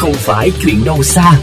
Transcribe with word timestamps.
không 0.00 0.12
phải 0.14 0.50
chuyện 0.62 0.84
đâu 0.84 1.02
xa. 1.02 1.40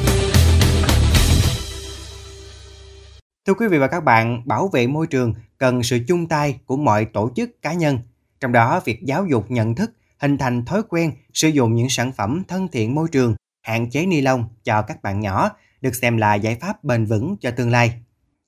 Thưa 3.48 3.54
quý 3.54 3.68
vị 3.68 3.78
và 3.78 3.88
các 3.88 4.04
bạn, 4.04 4.42
bảo 4.46 4.70
vệ 4.74 4.88
môi 4.88 5.08
trường 5.08 5.34
cần 5.58 5.84
sự 5.84 6.00
chung 6.08 6.28
tay 6.28 6.60
của 6.66 6.78
mọi 6.78 7.06
tổ 7.06 7.32
chức 7.36 7.62
cá 7.62 7.74
nhân. 7.74 8.00
Trong 8.40 8.52
đó, 8.52 8.82
việc 8.86 9.00
giáo 9.04 9.26
dục 9.26 9.52
nhận 9.52 9.76
thức, 9.76 9.92
hình 10.20 10.38
thành 10.38 10.66
thói 10.66 10.82
quen 10.90 11.12
sử 11.34 11.48
dụng 11.48 11.76
những 11.76 11.90
sản 11.90 12.12
phẩm 12.12 12.44
thân 12.48 12.68
thiện 12.72 12.96
môi 12.96 13.08
trường, 13.12 13.36
hạn 13.62 13.90
chế 13.90 14.06
ni 14.06 14.22
lông 14.22 14.46
cho 14.64 14.82
các 14.82 15.02
bạn 15.02 15.20
nhỏ 15.20 15.50
được 15.82 15.96
xem 15.96 16.18
là 16.18 16.36
giải 16.36 16.58
pháp 16.62 16.84
bền 16.84 17.06
vững 17.06 17.36
cho 17.42 17.52
tương 17.52 17.72
lai. 17.72 17.94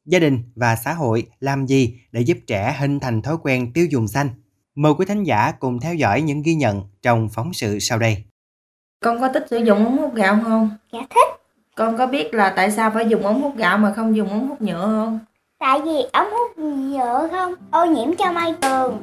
Gia 0.05 0.20
đình 0.20 0.44
và 0.55 0.76
xã 0.76 0.94
hội 0.94 1.26
làm 1.39 1.66
gì 1.66 2.00
để 2.12 2.21
giúp 2.21 2.38
trẻ 2.48 2.76
hình 2.80 3.00
thành 3.00 3.21
thói 3.21 3.38
quen 3.44 3.73
tiêu 3.73 3.86
dùng 3.86 4.07
xanh? 4.07 4.30
Mời 4.76 4.94
quý 4.98 5.05
thính 5.05 5.23
giả 5.23 5.52
cùng 5.52 5.80
theo 5.80 5.96
dõi 5.96 6.21
những 6.21 6.41
ghi 6.41 6.55
nhận 6.55 6.84
trong 7.02 7.30
phóng 7.30 7.54
sự 7.54 7.80
sau 7.80 8.00
đây. 8.00 8.23
Con 9.04 9.22
có 9.22 9.30
thích 9.34 9.46
sử 9.50 9.58
dụng 9.58 9.86
ống 9.86 9.98
hút 9.98 10.16
gạo 10.16 10.39
không? 10.44 10.70
Dạ 10.94 11.00
thích. 11.10 11.28
Con 11.76 11.98
có 11.98 12.07
biết 12.07 12.34
là 12.34 12.54
tại 12.56 12.71
sao 12.71 12.92
phải 12.94 13.06
dùng 13.10 13.26
ống 13.26 13.42
hút 13.42 13.57
gạo 13.57 13.78
mà 13.78 13.94
không 13.96 14.16
dùng 14.16 14.30
ống 14.30 14.48
hút 14.48 14.62
nhựa 14.62 14.86
không? 14.86 15.20
Tại 15.60 15.82
vì 15.82 15.96
ống 16.14 16.28
hút 16.32 16.57
nhựa 16.57 17.28
không 17.32 17.54
ô 17.71 17.86
nhiễm 17.86 18.16
cho 18.16 18.32
môi 18.32 18.54
trường. 18.62 18.98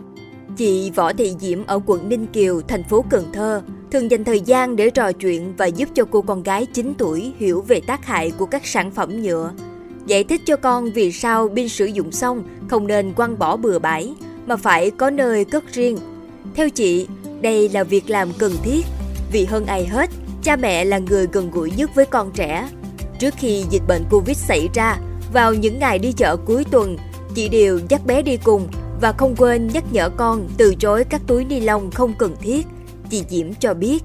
Chị 0.57 0.91
Võ 0.91 1.13
Thị 1.13 1.35
Diễm 1.39 1.67
ở 1.67 1.81
quận 1.87 2.09
Ninh 2.09 2.27
Kiều, 2.27 2.61
thành 2.69 2.83
phố 2.85 3.05
Cần 3.11 3.25
Thơ 3.33 3.63
thường 3.91 4.11
dành 4.11 4.25
thời 4.25 4.41
gian 4.41 4.77
để 4.77 4.91
trò 4.91 5.13
chuyện 5.13 5.55
và 5.57 5.67
giúp 5.67 5.89
cho 5.95 6.05
cô 6.11 6.23
con 6.23 6.43
gái 6.43 6.67
9 6.67 6.95
tuổi 6.99 7.33
hiểu 7.39 7.65
về 7.69 7.81
tác 7.87 8.07
hại 8.07 8.33
của 8.39 8.47
các 8.47 8.67
sản 8.67 8.91
phẩm 8.91 9.23
nhựa. 9.23 9.53
Giải 10.07 10.25
thích 10.25 10.41
cho 10.47 10.57
con 10.57 10.93
vì 10.93 11.13
sao 11.13 11.49
pin 11.57 11.69
sử 11.69 11.87
dụng 11.87 12.13
xong 12.13 12.43
không 12.69 12.87
nên 12.87 13.13
quăng 13.13 13.39
bỏ 13.39 13.57
bừa 13.57 13.79
bãi 13.79 14.15
mà 14.47 14.57
phải 14.57 14.91
có 14.91 15.11
nơi 15.11 15.45
cất 15.45 15.65
riêng. 15.73 15.99
Theo 16.55 16.71
chị, 16.71 17.09
đây 17.41 17.69
là 17.69 17.85
việc 17.85 18.11
làm 18.11 18.29
cần 18.39 18.53
thiết 18.63 18.87
vì 19.33 19.45
hơn 19.45 19.67
ai 19.67 19.87
hết, 19.87 20.11
cha 20.43 20.57
mẹ 20.57 20.85
là 20.85 20.99
người 20.99 21.27
gần 21.33 21.51
gũi 21.51 21.71
nhất 21.77 21.95
với 21.95 22.07
con 22.07 22.31
trẻ. 22.35 22.69
Trước 23.19 23.35
khi 23.37 23.65
dịch 23.71 23.83
bệnh 23.89 24.05
Covid 24.11 24.37
xảy 24.37 24.69
ra, 24.75 24.97
vào 25.33 25.55
những 25.55 25.79
ngày 25.79 25.99
đi 25.99 26.13
chợ 26.13 26.37
cuối 26.37 26.65
tuần, 26.71 26.97
chị 27.35 27.49
đều 27.49 27.81
dắt 27.89 28.07
bé 28.07 28.23
đi 28.23 28.37
cùng 28.37 28.69
và 29.01 29.13
không 29.13 29.35
quên 29.37 29.69
nhắc 29.69 29.85
nhở 29.93 30.11
con 30.11 30.49
từ 30.59 30.75
chối 30.75 31.05
các 31.05 31.21
túi 31.27 31.45
ni 31.45 31.61
lông 31.61 31.91
không 31.91 32.15
cần 32.19 32.37
thiết. 32.41 32.67
Chị 33.11 33.25
Diễm 33.29 33.55
cho 33.55 33.75
biết. 33.75 34.03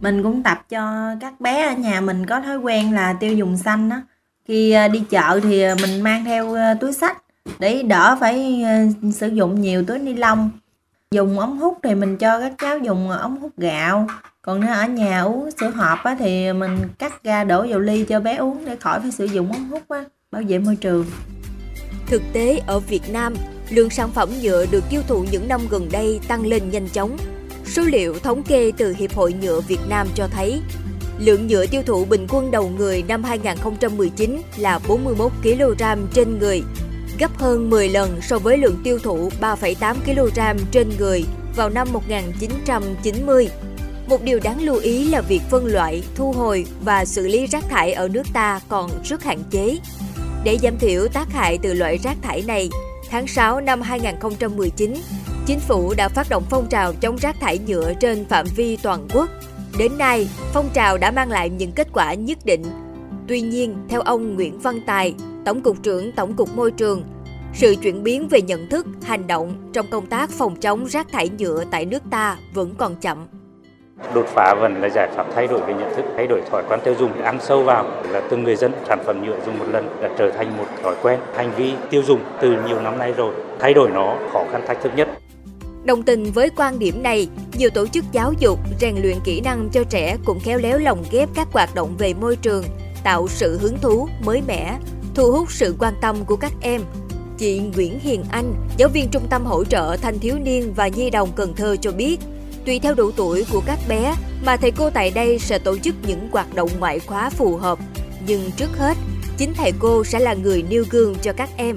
Mình 0.00 0.22
cũng 0.22 0.42
tập 0.42 0.64
cho 0.68 1.10
các 1.20 1.40
bé 1.40 1.68
ở 1.68 1.76
nhà 1.76 2.00
mình 2.00 2.26
có 2.26 2.40
thói 2.40 2.56
quen 2.56 2.92
là 2.92 3.12
tiêu 3.20 3.34
dùng 3.34 3.56
xanh 3.56 3.88
đó. 3.88 3.96
Khi 4.48 4.70
à, 4.70 4.88
đi 4.88 5.02
chợ 5.10 5.40
thì 5.42 5.62
à, 5.62 5.74
mình 5.82 6.02
mang 6.02 6.24
theo 6.24 6.54
à, 6.54 6.74
túi 6.74 6.92
sách 6.92 7.22
để 7.58 7.82
đỡ 7.82 8.16
phải 8.20 8.64
sử 9.14 9.28
dụng 9.28 9.60
nhiều 9.60 9.84
túi 9.84 9.98
ni 9.98 10.14
lông. 10.14 10.50
Dùng 11.10 11.38
ống 11.38 11.58
hút 11.58 11.78
thì 11.82 11.94
mình 11.94 12.16
cho 12.16 12.40
các 12.40 12.52
cháu 12.58 12.78
dùng 12.78 13.10
ống 13.10 13.40
hút 13.40 13.52
gạo. 13.56 14.06
Còn 14.46 14.60
nếu 14.60 14.70
ở 14.70 14.86
nhà 14.86 15.20
uống 15.20 15.50
sữa 15.60 15.70
hộp 15.70 15.98
á, 16.04 16.16
thì 16.18 16.52
mình 16.52 16.78
cắt 16.98 17.24
ra 17.24 17.44
đổ 17.44 17.66
vào 17.68 17.80
ly 17.80 18.04
cho 18.04 18.20
bé 18.20 18.36
uống 18.36 18.64
để 18.64 18.76
khỏi 18.76 19.00
phải 19.00 19.10
sử 19.10 19.24
dụng 19.24 19.52
ống 19.52 19.68
hút 19.68 19.82
á, 19.88 20.04
bảo 20.30 20.42
vệ 20.48 20.58
môi 20.58 20.76
trường. 20.76 21.06
Thực 22.06 22.22
tế 22.32 22.60
ở 22.66 22.78
Việt 22.78 23.02
Nam, 23.12 23.34
lượng 23.70 23.90
sản 23.90 24.10
phẩm 24.10 24.28
nhựa 24.42 24.66
được 24.70 24.84
tiêu 24.90 25.02
thụ 25.08 25.24
những 25.30 25.48
năm 25.48 25.60
gần 25.70 25.88
đây 25.92 26.20
tăng 26.28 26.46
lên 26.46 26.70
nhanh 26.70 26.88
chóng. 26.88 27.16
Số 27.66 27.82
liệu 27.82 28.18
thống 28.18 28.42
kê 28.42 28.72
từ 28.76 28.94
Hiệp 28.98 29.14
hội 29.14 29.34
Nhựa 29.42 29.60
Việt 29.60 29.80
Nam 29.88 30.08
cho 30.14 30.28
thấy, 30.28 30.60
lượng 31.18 31.46
nhựa 31.46 31.66
tiêu 31.66 31.82
thụ 31.86 32.04
bình 32.04 32.26
quân 32.28 32.50
đầu 32.50 32.72
người 32.78 33.02
năm 33.08 33.24
2019 33.24 34.42
là 34.56 34.80
41 34.88 35.32
kg 35.42 35.82
trên 36.14 36.38
người, 36.38 36.62
gấp 37.18 37.38
hơn 37.38 37.70
10 37.70 37.88
lần 37.88 38.20
so 38.22 38.38
với 38.38 38.58
lượng 38.58 38.80
tiêu 38.84 38.98
thụ 38.98 39.30
3,8 39.40 39.94
kg 40.04 40.64
trên 40.70 40.90
người 40.98 41.24
vào 41.56 41.70
năm 41.70 41.88
1990. 41.92 43.48
Một 44.12 44.22
điều 44.22 44.40
đáng 44.40 44.62
lưu 44.62 44.76
ý 44.76 45.04
là 45.08 45.20
việc 45.20 45.42
phân 45.50 45.66
loại, 45.66 46.02
thu 46.14 46.32
hồi 46.32 46.66
và 46.84 47.04
xử 47.04 47.28
lý 47.28 47.46
rác 47.46 47.64
thải 47.68 47.92
ở 47.92 48.08
nước 48.08 48.22
ta 48.32 48.60
còn 48.68 48.90
rất 49.04 49.24
hạn 49.24 49.38
chế. 49.50 49.78
Để 50.44 50.58
giảm 50.62 50.78
thiểu 50.78 51.08
tác 51.08 51.32
hại 51.32 51.58
từ 51.62 51.74
loại 51.74 51.98
rác 51.98 52.16
thải 52.22 52.42
này, 52.46 52.70
tháng 53.10 53.26
6 53.26 53.60
năm 53.60 53.80
2019, 53.80 54.94
Chính 55.46 55.60
phủ 55.60 55.94
đã 55.96 56.08
phát 56.08 56.26
động 56.30 56.44
phong 56.50 56.66
trào 56.68 56.92
chống 56.94 57.16
rác 57.16 57.40
thải 57.40 57.58
nhựa 57.58 57.92
trên 58.00 58.24
phạm 58.24 58.46
vi 58.56 58.76
toàn 58.76 59.08
quốc. 59.14 59.28
Đến 59.78 59.98
nay, 59.98 60.28
phong 60.52 60.68
trào 60.74 60.98
đã 60.98 61.10
mang 61.10 61.30
lại 61.30 61.50
những 61.50 61.72
kết 61.72 61.88
quả 61.92 62.14
nhất 62.14 62.38
định. 62.44 62.62
Tuy 63.28 63.40
nhiên, 63.40 63.76
theo 63.88 64.00
ông 64.00 64.34
Nguyễn 64.34 64.58
Văn 64.58 64.80
Tài, 64.86 65.14
Tổng 65.44 65.62
cục 65.62 65.82
trưởng 65.82 66.12
Tổng 66.12 66.34
cục 66.34 66.56
Môi 66.56 66.70
trường, 66.70 67.04
sự 67.54 67.76
chuyển 67.82 68.02
biến 68.02 68.28
về 68.28 68.42
nhận 68.42 68.68
thức, 68.68 68.86
hành 69.02 69.26
động 69.26 69.70
trong 69.72 69.86
công 69.90 70.06
tác 70.06 70.30
phòng 70.30 70.56
chống 70.56 70.86
rác 70.86 71.12
thải 71.12 71.28
nhựa 71.28 71.64
tại 71.70 71.84
nước 71.84 72.02
ta 72.10 72.36
vẫn 72.54 72.74
còn 72.78 72.96
chậm. 72.96 73.26
Đột 74.14 74.26
phá 74.28 74.54
vẫn 74.60 74.80
là 74.82 74.88
giải 74.88 75.08
pháp 75.16 75.26
thay 75.34 75.46
đổi 75.46 75.60
về 75.60 75.74
nhận 75.74 75.96
thức, 75.96 76.04
thay 76.16 76.26
đổi 76.26 76.42
thói 76.50 76.62
quen 76.68 76.80
tiêu 76.84 76.94
dùng, 76.98 77.22
ăn 77.22 77.38
sâu 77.40 77.62
vào 77.62 77.84
là 78.10 78.22
từng 78.30 78.44
người 78.44 78.56
dân 78.56 78.72
sản 78.88 78.98
phẩm 79.06 79.24
nhựa 79.26 79.36
dùng 79.46 79.58
một 79.58 79.64
lần 79.72 79.88
đã 80.02 80.08
trở 80.18 80.30
thành 80.30 80.58
một 80.58 80.64
thói 80.82 80.94
quen, 81.02 81.20
hành 81.34 81.52
vi 81.56 81.72
tiêu 81.90 82.02
dùng 82.06 82.20
từ 82.40 82.48
nhiều 82.66 82.80
năm 82.80 82.98
nay 82.98 83.12
rồi. 83.16 83.34
Thay 83.60 83.74
đổi 83.74 83.90
nó 83.90 84.16
khó 84.32 84.44
khăn 84.52 84.62
thách 84.66 84.82
thức 84.82 84.92
nhất. 84.96 85.08
Đồng 85.84 86.02
tình 86.02 86.24
với 86.24 86.50
quan 86.56 86.78
điểm 86.78 87.02
này, 87.02 87.28
nhiều 87.52 87.70
tổ 87.70 87.86
chức 87.86 88.04
giáo 88.12 88.32
dục, 88.38 88.58
rèn 88.80 88.94
luyện 89.02 89.16
kỹ 89.24 89.40
năng 89.40 89.68
cho 89.72 89.84
trẻ 89.90 90.16
cũng 90.24 90.40
khéo 90.40 90.58
léo 90.58 90.78
lồng 90.78 91.04
ghép 91.10 91.28
các 91.34 91.48
hoạt 91.52 91.74
động 91.74 91.94
về 91.98 92.14
môi 92.14 92.36
trường, 92.36 92.64
tạo 93.04 93.28
sự 93.28 93.58
hứng 93.58 93.78
thú, 93.78 94.08
mới 94.24 94.42
mẻ, 94.46 94.78
thu 95.14 95.32
hút 95.32 95.52
sự 95.52 95.74
quan 95.78 95.94
tâm 96.00 96.16
của 96.26 96.36
các 96.36 96.52
em. 96.60 96.80
Chị 97.38 97.60
Nguyễn 97.76 97.98
Hiền 97.98 98.24
Anh, 98.30 98.54
giáo 98.76 98.88
viên 98.88 99.08
trung 99.08 99.26
tâm 99.30 99.44
hỗ 99.44 99.64
trợ 99.64 99.96
thanh 100.02 100.18
thiếu 100.18 100.34
niên 100.42 100.72
và 100.76 100.88
nhi 100.88 101.10
đồng 101.10 101.28
Cần 101.36 101.54
Thơ 101.54 101.76
cho 101.80 101.92
biết, 101.92 102.18
tùy 102.66 102.78
theo 102.82 102.94
độ 102.94 103.10
tuổi 103.16 103.44
của 103.52 103.62
các 103.66 103.78
bé 103.88 104.14
mà 104.44 104.56
thầy 104.56 104.70
cô 104.70 104.90
tại 104.90 105.10
đây 105.10 105.38
sẽ 105.38 105.58
tổ 105.58 105.78
chức 105.78 105.94
những 106.06 106.28
hoạt 106.32 106.54
động 106.54 106.68
ngoại 106.78 106.98
khóa 106.98 107.30
phù 107.30 107.56
hợp. 107.56 107.78
Nhưng 108.26 108.50
trước 108.56 108.70
hết, 108.78 108.96
chính 109.38 109.54
thầy 109.54 109.72
cô 109.78 110.04
sẽ 110.04 110.18
là 110.18 110.34
người 110.34 110.64
nêu 110.70 110.84
gương 110.90 111.14
cho 111.22 111.32
các 111.32 111.50
em. 111.56 111.76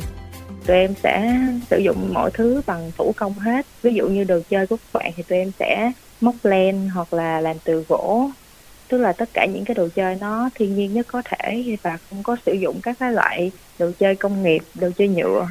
Tụi 0.66 0.78
em 0.78 0.94
sẽ 1.04 1.40
sử 1.70 1.78
dụng 1.78 2.14
mọi 2.14 2.32
thứ 2.34 2.62
bằng 2.66 2.92
thủ 2.98 3.14
công 3.18 3.34
hết. 3.34 3.66
Ví 3.82 3.94
dụ 3.94 4.08
như 4.08 4.24
đồ 4.24 4.40
chơi 4.50 4.68
của 4.68 4.78
các 4.78 5.00
bạn 5.00 5.12
thì 5.16 5.24
tụi 5.24 5.40
em 5.40 5.52
sẽ 5.60 5.92
móc 6.22 6.36
len 6.44 6.90
hoặc 6.90 7.14
là 7.14 7.42
làm 7.42 7.58
từ 7.64 7.86
gỗ. 7.90 8.30
Tức 8.88 8.98
là 8.98 9.14
tất 9.14 9.30
cả 9.34 9.46
những 9.46 9.66
cái 9.66 9.76
đồ 9.76 9.88
chơi 9.96 10.18
nó 10.22 10.50
thiên 10.56 10.76
nhiên 10.76 10.94
nhất 10.94 11.08
có 11.10 11.22
thể 11.26 11.78
và 11.84 11.98
không 12.10 12.24
có 12.24 12.36
sử 12.46 12.54
dụng 12.54 12.80
các 12.84 12.98
cái 13.00 13.12
loại 13.12 13.52
đồ 13.80 13.92
chơi 14.00 14.16
công 14.16 14.44
nghiệp 14.44 14.64
đồ 14.76 14.90
chơi 14.98 15.08
nhựa. 15.08 15.48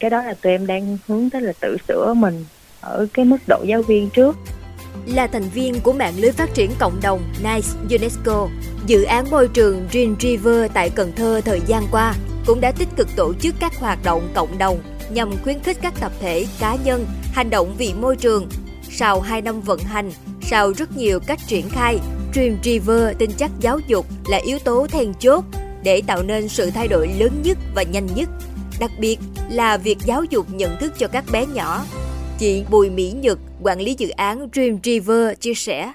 Cái 0.00 0.10
đó 0.10 0.22
là 0.22 0.34
tụi 0.34 0.52
em 0.52 0.66
đang 0.66 0.98
hướng 1.06 1.30
tới 1.30 1.42
là 1.42 1.52
tự 1.60 1.76
sửa 1.88 2.14
mình 2.14 2.44
ở 2.80 3.06
cái 3.14 3.24
mức 3.24 3.38
độ 3.48 3.64
giáo 3.66 3.82
viên 3.82 4.10
trước 4.10 4.36
là 5.06 5.26
thành 5.26 5.48
viên 5.54 5.80
của 5.80 5.92
mạng 5.92 6.14
lưới 6.16 6.32
phát 6.32 6.54
triển 6.54 6.70
cộng 6.78 7.00
đồng 7.02 7.20
NICE 7.42 7.98
UNESCO, 7.98 8.48
dự 8.86 9.02
án 9.02 9.30
môi 9.30 9.48
trường 9.48 9.88
Green 9.92 10.14
River 10.20 10.70
tại 10.74 10.90
Cần 10.90 11.12
Thơ 11.16 11.40
thời 11.44 11.60
gian 11.66 11.86
qua 11.90 12.14
cũng 12.46 12.60
đã 12.60 12.72
tích 12.72 12.88
cực 12.96 13.08
tổ 13.16 13.34
chức 13.34 13.54
các 13.60 13.76
hoạt 13.76 13.98
động 14.04 14.28
cộng 14.34 14.58
đồng 14.58 14.78
nhằm 15.10 15.30
khuyến 15.44 15.60
khích 15.60 15.78
các 15.82 15.94
tập 16.00 16.12
thể, 16.20 16.46
cá 16.60 16.76
nhân 16.84 17.06
hành 17.32 17.50
động 17.50 17.74
vì 17.78 17.94
môi 17.94 18.16
trường. 18.16 18.48
Sau 18.90 19.20
2 19.20 19.42
năm 19.42 19.60
vận 19.60 19.78
hành, 19.78 20.10
sau 20.42 20.72
rất 20.72 20.96
nhiều 20.96 21.20
cách 21.20 21.38
triển 21.46 21.68
khai, 21.68 21.98
Dream 22.34 22.56
River 22.62 23.16
tin 23.18 23.30
chắc 23.36 23.50
giáo 23.60 23.78
dục 23.86 24.06
là 24.28 24.38
yếu 24.38 24.58
tố 24.58 24.86
then 24.86 25.14
chốt 25.14 25.44
để 25.82 26.02
tạo 26.06 26.22
nên 26.22 26.48
sự 26.48 26.70
thay 26.70 26.88
đổi 26.88 27.08
lớn 27.18 27.42
nhất 27.42 27.58
và 27.74 27.82
nhanh 27.82 28.06
nhất. 28.14 28.28
Đặc 28.80 28.90
biệt 28.98 29.18
là 29.50 29.76
việc 29.76 29.98
giáo 30.04 30.24
dục 30.24 30.46
nhận 30.50 30.76
thức 30.80 30.92
cho 30.98 31.08
các 31.08 31.24
bé 31.32 31.46
nhỏ. 31.46 31.84
Chị 32.38 32.64
Bùi 32.70 32.90
Mỹ 32.90 33.10
Nhật, 33.10 33.38
quản 33.62 33.80
lý 33.80 33.94
dự 33.98 34.08
án 34.08 34.48
Dream 34.52 34.78
River 34.84 35.38
chia 35.40 35.54
sẻ. 35.54 35.92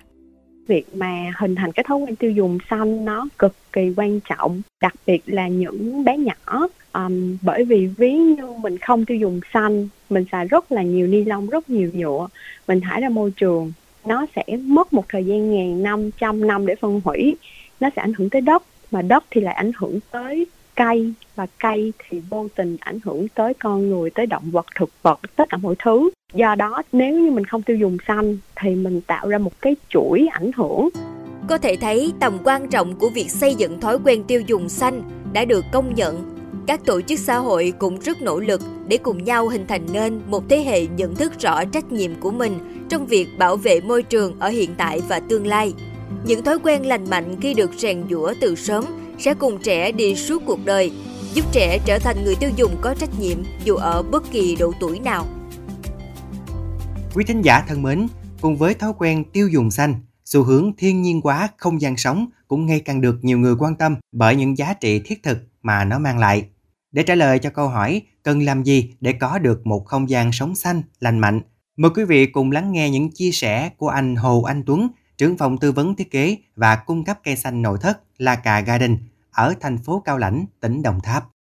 Việc 0.68 0.96
mà 0.96 1.32
hình 1.40 1.56
thành 1.56 1.72
cái 1.72 1.84
thói 1.88 1.98
quen 1.98 2.16
tiêu 2.16 2.32
dùng 2.32 2.58
xanh 2.70 3.06
nó 3.06 3.28
cực 3.40 3.56
kỳ 3.74 3.94
quan 3.98 4.20
trọng 4.20 4.62
đặc 4.82 4.94
biệt 5.08 5.22
là 5.26 5.48
những 5.48 6.04
bé 6.04 6.18
nhỏ. 6.18 6.68
Um, 6.94 7.38
bởi 7.42 7.64
vì 7.64 7.88
ví 7.98 8.14
như 8.14 8.52
mình 8.62 8.78
không 8.78 9.06
tiêu 9.06 9.18
dùng 9.18 9.40
xanh 9.54 9.88
mình 10.10 10.26
xài 10.32 10.46
rất 10.46 10.72
là 10.72 10.82
nhiều 10.82 11.08
ni 11.08 11.24
lông 11.24 11.48
rất 11.48 11.70
nhiều 11.70 11.90
nhựa 11.94 12.28
mình 12.68 12.82
thải 12.82 13.02
ra 13.02 13.10
môi 13.10 13.32
trường 13.32 13.72
nó 14.06 14.26
sẽ 14.36 14.44
mất 14.58 14.94
một 14.94 15.06
thời 15.10 15.26
gian 15.26 15.52
ngàn 15.52 15.84
năm 15.84 16.12
trăm 16.12 16.48
năm 16.48 16.66
để 16.66 16.76
phân 16.76 17.02
hủy. 17.06 17.36
Nó 17.80 17.90
sẽ 17.96 18.02
ảnh 18.02 18.14
hưởng 18.14 18.30
tới 18.30 18.42
đất 18.42 18.64
mà 18.92 19.02
đất 19.02 19.24
thì 19.32 19.42
lại 19.42 19.54
ảnh 19.54 19.72
hưởng 19.78 20.00
tới 20.12 20.46
cây 20.76 21.14
và 21.36 21.48
cây 21.60 21.94
thì 22.00 22.22
vô 22.30 22.48
tình 22.56 22.78
ảnh 22.80 23.00
hưởng 23.04 23.28
tới 23.28 23.54
con 23.54 23.90
người, 23.90 24.10
tới 24.10 24.26
động 24.26 24.52
vật, 24.52 24.66
thực 24.76 24.90
vật, 25.02 25.20
tất 25.36 25.50
cả 25.50 25.58
mọi 25.58 25.76
thứ. 25.84 26.10
Do 26.34 26.56
đó, 26.56 26.84
nếu 26.92 27.20
như 27.20 27.32
mình 27.32 27.46
không 27.46 27.62
tiêu 27.62 27.78
dùng 27.78 27.98
xanh 28.08 28.38
thì 28.62 28.76
mình 28.76 29.02
tạo 29.02 29.28
ra 29.28 29.38
một 29.38 29.62
cái 29.62 29.76
chuỗi 29.90 30.28
ảnh 30.32 30.52
hưởng. 30.56 30.90
Có 31.48 31.58
thể 31.58 31.76
thấy 31.76 32.14
tầm 32.20 32.38
quan 32.44 32.70
trọng 32.70 32.96
của 32.96 33.10
việc 33.10 33.30
xây 33.30 33.56
dựng 33.56 33.80
thói 33.80 33.98
quen 34.06 34.24
tiêu 34.24 34.42
dùng 34.48 34.70
xanh 34.70 35.02
đã 35.34 35.46
được 35.46 35.66
công 35.72 35.96
nhận. 35.96 36.34
Các 36.68 36.86
tổ 36.86 37.02
chức 37.02 37.20
xã 37.20 37.38
hội 37.38 37.74
cũng 37.80 38.00
rất 38.00 38.22
nỗ 38.22 38.40
lực 38.40 38.62
để 38.88 38.98
cùng 38.98 39.24
nhau 39.24 39.48
hình 39.48 39.66
thành 39.68 39.86
nên 39.94 40.22
một 40.28 40.44
thế 40.50 40.58
hệ 40.58 40.88
nhận 40.88 41.16
thức 41.16 41.40
rõ 41.40 41.66
trách 41.66 41.92
nhiệm 41.92 42.16
của 42.16 42.32
mình 42.32 42.60
trong 42.90 43.06
việc 43.06 43.28
bảo 43.38 43.56
vệ 43.56 43.82
môi 43.82 44.04
trường 44.04 44.40
ở 44.40 44.50
hiện 44.50 44.70
tại 44.78 45.02
và 45.08 45.20
tương 45.20 45.48
lai. 45.48 45.74
Những 46.26 46.44
thói 46.44 46.60
quen 46.60 46.86
lành 46.86 47.10
mạnh 47.10 47.36
khi 47.42 47.54
được 47.54 47.72
rèn 47.78 48.04
giũa 48.10 48.34
từ 48.42 48.56
sớm 48.56 48.86
sẽ 49.20 49.34
cùng 49.34 49.60
trẻ 49.64 49.92
đi 49.92 50.16
suốt 50.16 50.44
cuộc 50.46 50.66
đời, 50.66 50.92
giúp 51.34 51.46
trẻ 51.52 51.80
trở 51.86 52.00
thành 52.00 52.24
người 52.24 52.36
tiêu 52.36 52.50
dùng 52.56 52.72
có 52.82 52.94
trách 52.94 53.20
nhiệm 53.20 53.38
dù 53.64 53.76
ở 53.76 54.04
bất 54.04 54.32
kỳ 54.32 54.56
độ 54.56 54.74
tuổi 54.80 55.00
nào. 55.00 55.28
Quý 57.14 57.24
thính 57.24 57.42
giả 57.42 57.64
thân 57.68 57.82
mến, 57.82 58.08
cùng 58.42 58.58
với 58.58 58.74
thói 58.74 58.94
quen 58.98 59.24
tiêu 59.24 59.48
dùng 59.48 59.72
xanh, 59.72 59.96
xu 60.26 60.44
hướng 60.44 60.72
thiên 60.78 61.02
nhiên 61.02 61.22
hóa 61.24 61.50
không 61.58 61.82
gian 61.82 61.98
sống 61.98 62.26
cũng 62.48 62.66
ngày 62.66 62.80
càng 62.80 63.02
được 63.02 63.20
nhiều 63.22 63.40
người 63.40 63.56
quan 63.60 63.76
tâm 63.76 63.96
bởi 64.12 64.36
những 64.36 64.58
giá 64.58 64.74
trị 64.74 65.02
thiết 65.06 65.24
thực 65.24 65.38
mà 65.62 65.86
nó 65.86 66.00
mang 66.00 66.20
lại. 66.20 66.46
Để 66.92 67.04
trả 67.04 67.16
lời 67.16 67.40
cho 67.40 67.50
câu 67.50 67.68
hỏi 67.68 68.02
cần 68.24 68.42
làm 68.42 68.64
gì 68.64 68.94
để 69.02 69.14
có 69.14 69.40
được 69.40 69.68
một 69.68 69.86
không 69.86 70.10
gian 70.10 70.32
sống 70.32 70.56
xanh, 70.56 70.82
lành 71.00 71.20
mạnh, 71.20 71.42
mời 71.78 71.92
quý 71.96 72.04
vị 72.04 72.26
cùng 72.26 72.52
lắng 72.52 72.72
nghe 72.72 72.90
những 72.90 73.12
chia 73.12 73.32
sẻ 73.32 73.70
của 73.78 73.88
anh 73.88 74.16
Hồ 74.16 74.42
Anh 74.44 74.64
Tuấn, 74.66 74.88
trưởng 75.18 75.38
phòng 75.38 75.58
tư 75.58 75.72
vấn 75.72 75.96
thiết 75.96 76.12
kế 76.12 76.38
và 76.56 76.76
cung 76.76 77.04
cấp 77.04 77.20
cây 77.24 77.36
xanh 77.36 77.62
nội 77.62 77.78
thất 77.82 78.02
La 78.18 78.36
Cà 78.36 78.60
Garden 78.60 78.98
ở 79.32 79.54
thành 79.60 79.78
phố 79.78 80.02
Cao 80.06 80.18
Lãnh, 80.18 80.46
tỉnh 80.60 80.82
Đồng 80.82 81.00
Tháp. 81.02 81.33